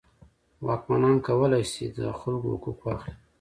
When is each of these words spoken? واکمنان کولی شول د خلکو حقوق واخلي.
واکمنان 0.65 1.17
کولی 1.27 1.63
شول 1.71 1.89
د 1.97 1.99
خلکو 2.19 2.47
حقوق 2.53 2.77
واخلي. 2.81 3.15